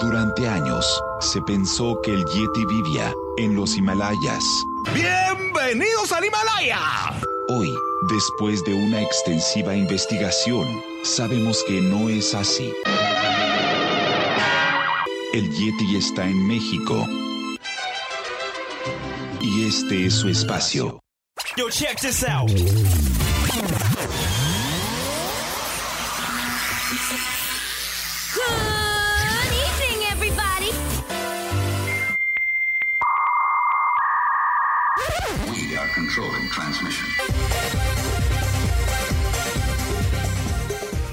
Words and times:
Durante 0.00 0.46
años 0.46 1.02
se 1.20 1.40
pensó 1.42 2.00
que 2.02 2.12
el 2.12 2.24
Yeti 2.26 2.66
vivía 2.66 3.14
en 3.38 3.56
los 3.56 3.76
Himalayas. 3.76 4.44
¡Bienvenidos 4.92 6.12
al 6.12 6.24
Himalaya! 6.24 6.80
Hoy, 7.48 7.72
después 8.10 8.62
de 8.64 8.74
una 8.74 9.00
extensiva 9.00 9.74
investigación, 9.74 10.66
sabemos 11.06 11.62
que 11.66 11.80
no 11.80 12.08
es 12.08 12.34
así. 12.34 12.72
El 15.32 15.50
Yeti 15.52 15.96
está 15.96 16.24
en 16.24 16.46
México. 16.46 17.06
Y 19.40 19.66
este 19.66 20.06
es 20.06 20.14
su 20.14 20.28
espacio. 20.28 21.00
Yo, 21.56 21.70
check 21.70 22.00
this 22.00 22.24
out. 22.24 22.48
Good 22.48 22.60
evening, 29.52 30.06
everybody. 30.10 30.70
We 35.50 35.76
are 35.76 35.88
controlling 35.94 36.48
transmission. 36.50 38.05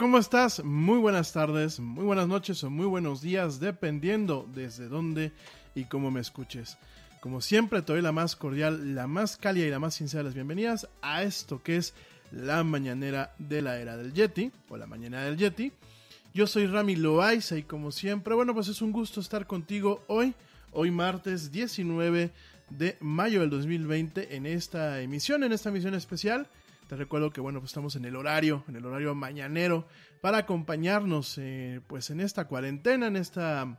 ¿Cómo 0.00 0.16
estás? 0.16 0.64
Muy 0.64 0.96
buenas 0.96 1.34
tardes, 1.34 1.78
muy 1.78 2.04
buenas 2.04 2.26
noches 2.26 2.64
o 2.64 2.70
muy 2.70 2.86
buenos 2.86 3.20
días, 3.20 3.60
dependiendo 3.60 4.48
desde 4.54 4.88
dónde 4.88 5.30
y 5.74 5.84
cómo 5.84 6.10
me 6.10 6.20
escuches. 6.20 6.78
Como 7.20 7.42
siempre, 7.42 7.82
te 7.82 7.92
doy 7.92 8.00
la 8.00 8.10
más 8.10 8.34
cordial, 8.34 8.94
la 8.94 9.06
más 9.06 9.36
cálida 9.36 9.66
y 9.66 9.70
la 9.70 9.78
más 9.78 9.96
sincera 9.96 10.20
de 10.20 10.30
las 10.30 10.34
bienvenidas 10.34 10.88
a 11.02 11.22
esto 11.22 11.62
que 11.62 11.76
es 11.76 11.92
la 12.32 12.64
mañanera 12.64 13.34
de 13.38 13.60
la 13.60 13.78
era 13.78 13.98
del 13.98 14.14
Yeti, 14.14 14.50
o 14.70 14.78
la 14.78 14.86
mañana 14.86 15.20
del 15.20 15.36
Yeti. 15.36 15.70
Yo 16.32 16.46
soy 16.46 16.66
Rami 16.66 16.96
Loaiza 16.96 17.58
y 17.58 17.62
como 17.62 17.92
siempre, 17.92 18.34
bueno, 18.34 18.54
pues 18.54 18.68
es 18.68 18.80
un 18.80 18.92
gusto 18.92 19.20
estar 19.20 19.46
contigo 19.46 20.02
hoy, 20.06 20.32
hoy 20.72 20.90
martes 20.90 21.52
19 21.52 22.30
de 22.70 22.96
mayo 23.00 23.40
del 23.40 23.50
2020 23.50 24.34
en 24.34 24.46
esta 24.46 25.02
emisión, 25.02 25.44
en 25.44 25.52
esta 25.52 25.68
emisión 25.68 25.92
especial. 25.92 26.48
Te 26.90 26.96
recuerdo 26.96 27.30
que 27.30 27.40
bueno, 27.40 27.60
pues 27.60 27.70
estamos 27.70 27.94
en 27.94 28.04
el 28.04 28.16
horario, 28.16 28.64
en 28.66 28.74
el 28.74 28.84
horario 28.84 29.14
mañanero 29.14 29.86
para 30.20 30.38
acompañarnos 30.38 31.38
eh, 31.38 31.80
pues 31.86 32.10
en 32.10 32.18
esta 32.18 32.48
cuarentena, 32.48 33.06
en 33.06 33.14
esta 33.14 33.78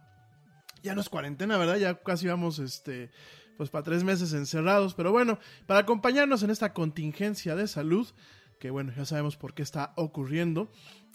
ya 0.82 0.96
no 0.96 1.02
es 1.02 1.10
cuarentena, 1.10 1.58
¿verdad? 1.58 1.76
Ya 1.76 1.96
casi 1.96 2.28
vamos 2.28 2.60
este 2.60 3.12
pues 3.58 3.70
para 3.70 3.84
tres 3.84 4.06
meses 4.06 4.32
encerrados, 4.32 4.94
pero 4.94 5.12
bueno, 5.12 5.40
para 5.66 5.82
acompañarnos 5.82 6.42
en 6.44 6.52
esta 6.52 6.72
contingencia 6.72 7.54
de 7.58 7.68
salud 7.68 8.08
que 8.62 8.70
bueno, 8.70 8.94
ya 8.96 9.06
sabemos 9.06 9.36
por 9.38 9.56
qué 9.56 9.64
está 9.64 9.92
ocurriendo. 9.98 10.70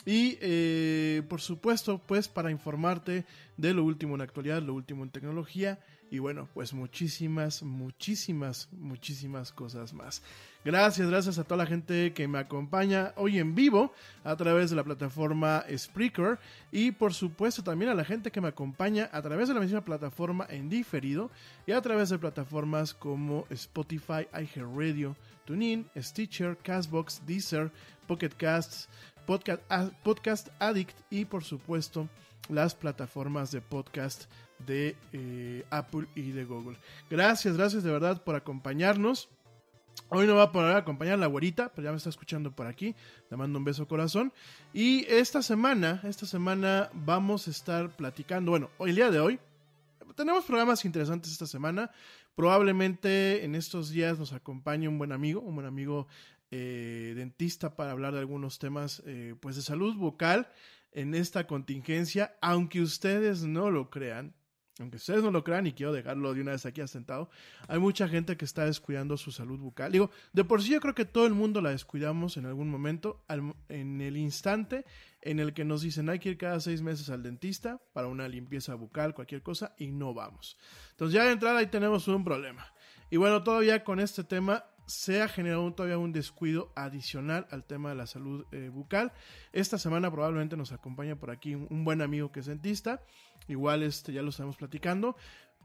Y 0.04 0.36
eh, 0.40 1.22
por 1.28 1.40
supuesto, 1.40 2.02
pues 2.04 2.28
para 2.28 2.50
informarte 2.50 3.24
de 3.56 3.72
lo 3.72 3.84
último 3.84 4.16
en 4.16 4.20
actualidad, 4.20 4.60
lo 4.62 4.74
último 4.74 5.04
en 5.04 5.10
tecnología 5.10 5.78
y 6.10 6.18
bueno, 6.18 6.48
pues 6.54 6.72
muchísimas, 6.72 7.62
muchísimas, 7.62 8.68
muchísimas 8.72 9.52
cosas 9.52 9.92
más. 9.92 10.22
Gracias, 10.64 11.08
gracias 11.08 11.38
a 11.38 11.44
toda 11.44 11.58
la 11.58 11.66
gente 11.66 12.12
que 12.12 12.28
me 12.28 12.38
acompaña 12.38 13.12
hoy 13.16 13.38
en 13.38 13.54
vivo 13.54 13.92
a 14.24 14.36
través 14.36 14.70
de 14.70 14.76
la 14.76 14.84
plataforma 14.84 15.64
Spreaker 15.74 16.38
y 16.72 16.92
por 16.92 17.14
supuesto 17.14 17.62
también 17.62 17.90
a 17.90 17.94
la 17.94 18.04
gente 18.04 18.30
que 18.30 18.40
me 18.40 18.48
acompaña 18.48 19.08
a 19.12 19.22
través 19.22 19.48
de 19.48 19.54
la 19.54 19.60
misma 19.60 19.84
plataforma 19.84 20.46
en 20.48 20.68
diferido 20.68 21.30
y 21.66 21.72
a 21.72 21.80
través 21.80 22.08
de 22.08 22.18
plataformas 22.18 22.94
como 22.94 23.46
Spotify, 23.50 24.26
iHeartRadio, 24.32 25.16
TuneIn, 25.46 25.88
Stitcher, 25.96 26.58
Castbox, 26.58 27.22
Deezer, 27.26 27.70
Pocket 28.06 28.30
Casts, 28.36 28.88
Podcast, 29.26 29.62
Podcast 30.02 30.48
Addict 30.58 30.96
y 31.10 31.24
por 31.24 31.44
supuesto 31.44 32.08
las 32.48 32.74
plataformas 32.74 33.50
de 33.50 33.60
podcast 33.60 34.26
de 34.66 34.96
eh, 35.12 35.64
Apple 35.70 36.06
y 36.14 36.30
de 36.30 36.44
Google. 36.44 36.76
Gracias, 37.10 37.56
gracias 37.56 37.82
de 37.82 37.90
verdad 37.90 38.22
por 38.22 38.36
acompañarnos. 38.36 39.28
Hoy 40.08 40.26
no 40.26 40.36
va 40.36 40.44
a 40.44 40.52
poder 40.52 40.76
acompañar 40.76 41.18
la 41.18 41.26
güerita, 41.26 41.72
pero 41.74 41.86
ya 41.86 41.90
me 41.90 41.96
está 41.96 42.10
escuchando 42.10 42.52
por 42.52 42.66
aquí. 42.66 42.94
Le 43.30 43.36
mando 43.36 43.58
un 43.58 43.64
beso 43.64 43.88
corazón. 43.88 44.32
Y 44.72 45.04
esta 45.08 45.42
semana, 45.42 46.00
esta 46.04 46.26
semana 46.26 46.90
vamos 46.92 47.48
a 47.48 47.50
estar 47.50 47.90
platicando, 47.96 48.52
bueno, 48.52 48.70
el 48.78 48.94
día 48.94 49.10
de 49.10 49.20
hoy, 49.20 49.40
tenemos 50.16 50.44
programas 50.44 50.84
interesantes 50.84 51.30
esta 51.30 51.46
semana. 51.46 51.90
Probablemente 52.34 53.44
en 53.44 53.54
estos 53.54 53.90
días 53.90 54.18
nos 54.18 54.32
acompañe 54.32 54.88
un 54.88 54.98
buen 54.98 55.12
amigo, 55.12 55.40
un 55.40 55.54
buen 55.54 55.66
amigo 55.66 56.08
eh, 56.50 57.12
dentista 57.14 57.76
para 57.76 57.92
hablar 57.92 58.14
de 58.14 58.20
algunos 58.20 58.58
temas 58.58 59.02
eh, 59.06 59.34
pues 59.40 59.56
de 59.56 59.62
salud 59.62 59.94
vocal 59.96 60.48
en 60.92 61.14
esta 61.14 61.46
contingencia, 61.46 62.36
aunque 62.40 62.80
ustedes 62.80 63.42
no 63.42 63.70
lo 63.70 63.90
crean, 63.90 64.34
aunque 64.78 64.98
ustedes 64.98 65.22
no 65.22 65.30
lo 65.30 65.42
crean 65.42 65.66
y 65.66 65.72
quiero 65.72 65.92
dejarlo 65.92 66.34
de 66.34 66.42
una 66.42 66.52
vez 66.52 66.66
aquí 66.66 66.80
asentado, 66.80 67.30
hay 67.68 67.78
mucha 67.78 68.08
gente 68.08 68.36
que 68.36 68.44
está 68.44 68.66
descuidando 68.66 69.16
su 69.16 69.32
salud 69.32 69.58
bucal. 69.58 69.92
Digo, 69.92 70.10
de 70.32 70.44
por 70.44 70.62
sí 70.62 70.70
yo 70.70 70.80
creo 70.80 70.94
que 70.94 71.04
todo 71.04 71.26
el 71.26 71.34
mundo 71.34 71.60
la 71.62 71.70
descuidamos 71.70 72.36
en 72.36 72.46
algún 72.46 72.68
momento, 72.68 73.24
en 73.68 74.00
el 74.00 74.16
instante 74.16 74.84
en 75.22 75.40
el 75.40 75.54
que 75.54 75.64
nos 75.64 75.82
dicen 75.82 76.08
hay 76.08 76.18
que 76.18 76.30
ir 76.30 76.38
cada 76.38 76.60
seis 76.60 76.82
meses 76.82 77.10
al 77.10 77.22
dentista 77.22 77.80
para 77.92 78.06
una 78.06 78.28
limpieza 78.28 78.74
bucal, 78.74 79.14
cualquier 79.14 79.42
cosa, 79.42 79.74
y 79.78 79.88
no 79.88 80.14
vamos. 80.14 80.56
Entonces 80.92 81.14
ya 81.14 81.24
de 81.24 81.32
entrada 81.32 81.58
ahí 81.58 81.66
tenemos 81.66 82.06
un 82.08 82.22
problema. 82.22 82.72
Y 83.10 83.16
bueno, 83.16 83.42
todavía 83.42 83.82
con 83.82 83.98
este 83.98 84.24
tema 84.24 84.64
se 84.86 85.20
ha 85.20 85.28
generado 85.28 85.72
todavía 85.72 85.98
un 85.98 86.12
descuido 86.12 86.72
adicional 86.76 87.46
al 87.50 87.64
tema 87.64 87.90
de 87.90 87.96
la 87.96 88.06
salud 88.06 88.46
eh, 88.52 88.68
bucal. 88.68 89.12
Esta 89.52 89.78
semana 89.78 90.10
probablemente 90.10 90.56
nos 90.56 90.72
acompaña 90.72 91.16
por 91.16 91.30
aquí 91.30 91.54
un, 91.54 91.84
buen 91.84 92.00
amigo 92.00 92.32
que 92.32 92.40
es 92.40 92.46
dentista. 92.46 93.02
Igual 93.48 93.82
este, 93.82 94.12
ya 94.12 94.22
lo 94.22 94.30
estamos 94.30 94.56
platicando. 94.56 95.16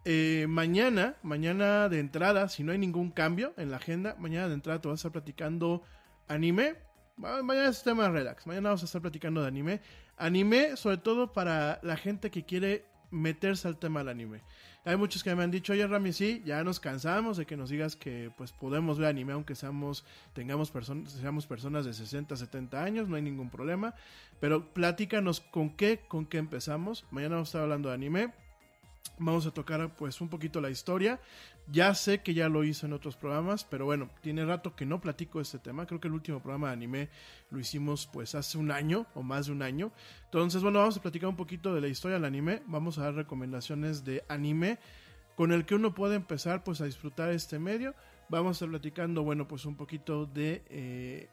Eh, 0.03 0.48
mañana, 0.50 1.17
mañana 1.22 1.88
de 1.88 2.00
entrada, 2.00 2.50
si 2.50 2.63
no 2.63 2.72
hay 2.72 2.79
ningún 2.79 3.12
cambio 3.12 3.53
en 3.57 3.69
la 3.69 3.77
agenda, 3.77 4.15
mañana 4.17 4.48
de 4.48 4.55
entrada 4.55 4.81
te 4.81 4.88
vas 4.88 4.96
a 4.96 5.00
estar 5.00 5.12
platicando 5.12 5.84
anime. 6.27 6.75
Mañana 7.17 7.69
es 7.69 7.84
tema 7.84 8.10
relax. 8.10 8.48
Mañana 8.48 8.69
vamos 8.69 8.81
a 8.81 8.86
estar 8.86 9.01
platicando 9.01 9.41
de 9.41 9.48
anime. 9.48 9.81
Anime, 10.17 10.75
sobre 10.75 10.98
todo 10.98 11.34
para 11.34 11.79
la 11.84 11.98
gente 11.98 12.31
que 12.31 12.46
quiere 12.46 12.86
meterse 13.12 13.68
al 13.68 13.77
tema 13.77 14.00
del 14.00 14.10
anime. 14.10 14.41
Hay 14.84 14.98
muchos 14.98 15.24
que 15.24 15.36
me 15.36 15.44
han 15.44 15.51
dicho, 15.51 15.74
oye 15.74 15.86
Rami, 15.86 16.12
sí, 16.12 16.41
ya 16.44 16.63
nos 16.63 16.80
cansamos 16.80 17.38
de 17.38 17.46
que 17.46 17.56
nos 17.56 17.70
digas 17.70 17.96
que 17.96 18.32
pues 18.36 18.51
podemos 18.51 18.98
ver 18.98 19.10
anime 19.10 19.34
aunque 19.34 19.53
seamos, 19.53 20.03
tengamos 20.34 20.72
personas, 20.72 21.12
seamos 21.12 21.46
personas 21.46 21.86
de 21.86 21.94
60, 21.94 22.36
70 22.36 22.84
años, 22.84 23.08
no 23.08 23.15
hay 23.15 23.22
ningún 23.22 23.51
problema. 23.51 23.94
Pero 24.39 24.74
platícanos 24.74 25.39
con 25.39 25.70
qué, 25.70 26.00
con 26.08 26.25
qué 26.25 26.39
empezamos. 26.39 27.06
Mañana 27.12 27.36
vamos 27.36 27.50
a 27.50 27.51
estar 27.51 27.62
hablando 27.62 27.89
de 27.89 27.96
anime. 27.96 28.34
Vamos 29.17 29.46
a 29.46 29.51
tocar 29.51 29.96
pues 29.96 30.20
un 30.20 30.29
poquito 30.29 30.62
la 30.62 30.70
historia. 30.70 31.20
Ya 31.67 31.93
sé 31.93 32.22
que 32.22 32.34
ya 32.34 32.50
lo 32.50 32.63
hice 32.63 32.88
en 32.88 32.93
otros 32.93 33.15
programas, 33.15 33.63
pero 33.63 33.86
bueno, 33.86 34.10
tiene 34.22 34.43
rato 34.46 34.75
que 34.75 34.86
no 34.86 35.00
platico 35.00 35.39
este 35.39 35.60
tema. 35.60 35.86
Creo 35.86 36.00
que 36.00 36.08
el 36.08 36.13
último 36.13 36.39
programa 36.39 36.67
de 36.67 36.74
anime 36.74 37.10
lo 37.51 37.60
hicimos 37.60 38.08
pues 38.12 38.34
hace 38.34 38.58
un 38.58 38.72
año 38.72 39.05
o 39.13 39.22
más 39.22 39.46
de 39.46 39.51
un 39.51 39.62
año. 39.62 39.91
Entonces, 40.25 40.63
bueno, 40.63 40.79
vamos 40.79 40.98
a 40.98 41.01
platicar 41.01 41.29
un 41.29 41.36
poquito 41.36 41.74
de 41.75 41.81
la 41.81 41.88
historia 41.88 42.15
del 42.15 42.25
anime. 42.25 42.63
Vamos 42.65 42.98
a 42.98 43.03
dar 43.03 43.13
recomendaciones 43.13 44.03
de 44.03 44.24
anime 44.27 44.79
con 45.36 45.51
el 45.51 45.65
que 45.65 45.75
uno 45.75 45.93
puede 45.93 46.15
empezar 46.15 46.63
pues 46.63 46.81
a 46.81 46.86
disfrutar 46.86 47.29
este 47.29 47.60
medio. 47.60 47.93
Vamos 48.27 48.50
a 48.50 48.53
estar 48.53 48.70
platicando, 48.70 49.24
bueno, 49.24 49.48
pues 49.48 49.65
un 49.65 49.75
poquito 49.75 50.25
de 50.25 50.63
eh, 50.70 51.29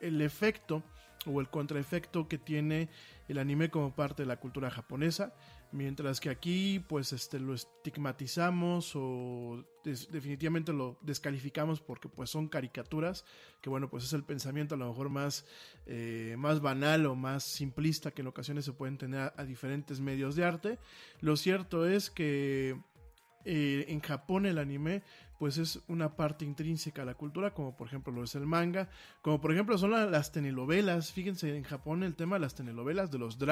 el 0.00 0.20
efecto 0.20 0.82
o 1.26 1.40
el 1.40 1.48
contraefecto 1.48 2.28
que 2.28 2.38
tiene 2.38 2.88
el 3.28 3.38
anime 3.38 3.70
como 3.70 3.94
parte 3.94 4.22
de 4.22 4.26
la 4.26 4.36
cultura 4.36 4.70
japonesa. 4.70 5.32
Mientras 5.72 6.20
que 6.20 6.28
aquí, 6.28 6.84
pues, 6.86 7.14
este, 7.14 7.40
lo 7.40 7.54
estigmatizamos 7.54 8.92
o 8.94 9.64
definitivamente 9.82 10.72
lo 10.72 10.98
descalificamos 11.00 11.80
porque, 11.80 12.10
pues, 12.10 12.28
son 12.28 12.46
caricaturas, 12.46 13.24
que 13.62 13.70
bueno, 13.70 13.88
pues 13.88 14.04
es 14.04 14.12
el 14.12 14.22
pensamiento 14.22 14.74
a 14.74 14.78
lo 14.78 14.88
mejor 14.88 15.08
más, 15.08 15.46
eh, 15.86 16.36
más 16.38 16.60
banal 16.60 17.06
o 17.06 17.14
más 17.14 17.42
simplista 17.42 18.10
que 18.10 18.20
en 18.20 18.28
ocasiones 18.28 18.66
se 18.66 18.72
pueden 18.72 18.98
tener 18.98 19.32
a, 19.34 19.44
diferentes 19.44 20.00
medios 20.00 20.36
de 20.36 20.44
arte. 20.44 20.78
Lo 21.20 21.36
cierto 21.36 21.86
es 21.86 22.10
que 22.10 22.78
eh, 23.46 23.86
en 23.88 24.00
Japón 24.00 24.44
el 24.44 24.58
anime 24.58 25.02
pues 25.42 25.58
es 25.58 25.80
una 25.88 26.14
parte 26.14 26.44
intrínseca 26.44 27.02
a 27.02 27.04
la 27.04 27.14
cultura, 27.14 27.52
como 27.52 27.76
por 27.76 27.88
ejemplo 27.88 28.12
lo 28.12 28.22
es 28.22 28.36
el 28.36 28.46
manga, 28.46 28.88
como 29.22 29.40
por 29.40 29.50
ejemplo 29.50 29.76
son 29.76 29.90
las 29.90 30.30
telenovelas, 30.30 31.10
fíjense 31.10 31.56
en 31.56 31.64
Japón 31.64 32.04
el 32.04 32.14
tema 32.14 32.36
de 32.36 32.40
las 32.42 32.54
telenovelas, 32.54 33.10
de 33.10 33.18
los 33.18 33.40
dramas, 33.40 33.50